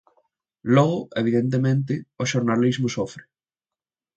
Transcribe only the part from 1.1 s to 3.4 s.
evidentemente, o xornalismo sofre.